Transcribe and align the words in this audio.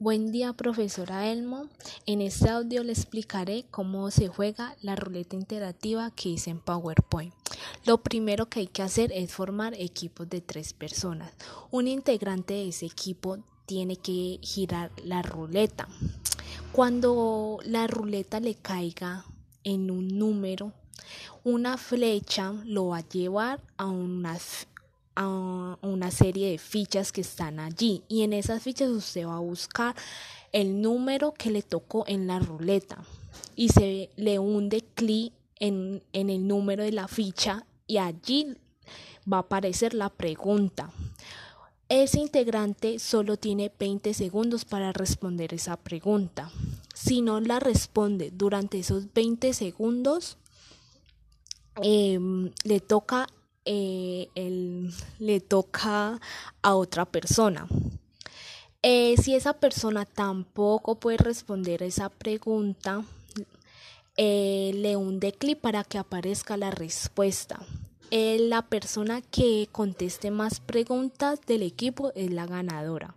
Buen 0.00 0.32
día, 0.32 0.52
profesora 0.52 1.30
Elmo. 1.30 1.68
En 2.04 2.20
este 2.20 2.50
audio 2.50 2.82
le 2.82 2.92
explicaré 2.92 3.64
cómo 3.70 4.10
se 4.10 4.26
juega 4.26 4.74
la 4.82 4.96
ruleta 4.96 5.36
interactiva 5.36 6.10
que 6.10 6.30
hice 6.30 6.50
en 6.50 6.58
PowerPoint. 6.58 7.32
Lo 7.86 7.98
primero 7.98 8.48
que 8.48 8.60
hay 8.60 8.66
que 8.66 8.82
hacer 8.82 9.12
es 9.12 9.32
formar 9.32 9.74
equipos 9.74 10.28
de 10.28 10.40
tres 10.40 10.72
personas. 10.72 11.32
Un 11.70 11.86
integrante 11.86 12.54
de 12.54 12.68
ese 12.68 12.86
equipo 12.86 13.38
tiene 13.66 13.96
que 13.96 14.40
girar 14.42 14.90
la 15.04 15.22
ruleta. 15.22 15.86
Cuando 16.72 17.58
la 17.64 17.86
ruleta 17.86 18.40
le 18.40 18.56
caiga 18.56 19.24
en 19.62 19.92
un 19.92 20.18
número, 20.18 20.72
una 21.44 21.76
flecha 21.76 22.52
lo 22.64 22.88
va 22.88 22.98
a 22.98 23.08
llevar 23.08 23.60
a 23.76 23.86
unas 23.86 24.66
a 25.16 25.78
una 25.82 26.10
serie 26.10 26.50
de 26.50 26.58
fichas 26.58 27.12
que 27.12 27.20
están 27.20 27.60
allí 27.60 28.02
y 28.08 28.22
en 28.22 28.32
esas 28.32 28.62
fichas 28.62 28.88
usted 28.90 29.26
va 29.26 29.36
a 29.36 29.40
buscar 29.40 29.94
el 30.52 30.80
número 30.80 31.32
que 31.32 31.50
le 31.50 31.62
tocó 31.62 32.04
en 32.06 32.26
la 32.26 32.38
ruleta 32.38 32.98
y 33.56 33.68
se 33.68 34.10
le 34.16 34.38
hunde 34.38 34.84
clic 34.94 35.32
en, 35.58 36.02
en 36.12 36.30
el 36.30 36.46
número 36.46 36.82
de 36.82 36.92
la 36.92 37.08
ficha 37.08 37.66
y 37.86 37.98
allí 37.98 38.56
va 39.30 39.38
a 39.38 39.40
aparecer 39.40 39.94
la 39.94 40.10
pregunta. 40.10 40.90
Ese 41.88 42.18
integrante 42.18 42.98
solo 42.98 43.36
tiene 43.36 43.70
20 43.78 44.14
segundos 44.14 44.64
para 44.64 44.92
responder 44.92 45.52
esa 45.52 45.76
pregunta. 45.76 46.50
Si 46.94 47.20
no 47.20 47.40
la 47.40 47.60
responde 47.60 48.30
durante 48.32 48.78
esos 48.78 49.12
20 49.12 49.52
segundos, 49.52 50.38
eh, 51.82 52.18
le 52.64 52.80
toca 52.80 53.26
eh, 53.64 54.28
le 55.18 55.40
toca 55.40 56.20
a 56.62 56.74
otra 56.74 57.04
persona. 57.04 57.66
Eh, 58.82 59.16
si 59.22 59.34
esa 59.34 59.54
persona 59.54 60.04
tampoco 60.04 60.96
puede 60.96 61.16
responder 61.16 61.82
esa 61.82 62.10
pregunta, 62.10 63.02
eh, 64.16 64.72
le 64.74 64.96
hunde 64.96 65.32
clic 65.32 65.58
para 65.58 65.84
que 65.84 65.98
aparezca 65.98 66.56
la 66.56 66.70
respuesta. 66.70 67.60
la 68.10 68.62
persona 68.62 69.22
que 69.22 69.68
conteste 69.72 70.30
más 70.30 70.60
preguntas 70.60 71.40
del 71.46 71.62
equipo 71.62 72.12
es 72.14 72.30
la 72.30 72.46
ganadora. 72.46 73.16